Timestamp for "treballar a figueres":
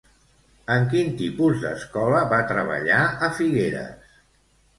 2.53-4.19